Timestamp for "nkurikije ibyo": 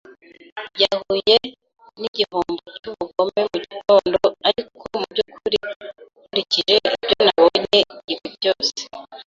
6.21-7.17